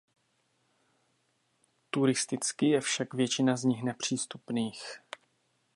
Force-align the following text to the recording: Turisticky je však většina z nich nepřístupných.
Turisticky 1.91 2.65
je 2.69 2.81
však 2.81 3.13
většina 3.13 3.57
z 3.57 3.63
nich 3.63 3.83
nepřístupných. 3.83 4.81